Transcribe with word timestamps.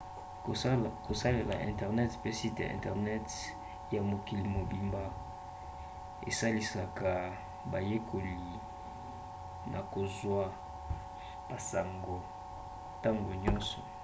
kosalela 1.09 1.55
internet 1.71 2.11
mpe 2.21 2.29
site 2.39 2.63
internet 2.77 3.27
ya 3.93 4.01
mokili 4.09 4.43
mobimba 4.55 5.03
esalisaka 6.29 7.11
bayekoli 7.71 8.37
na 9.71 9.79
kozwa 9.93 10.43
basango 11.49 12.15
ntango 12.97 13.31
nyonso 13.43 13.81